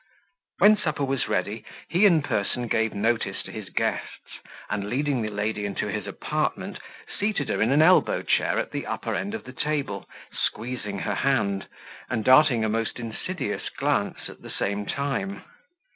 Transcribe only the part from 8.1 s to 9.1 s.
chair at the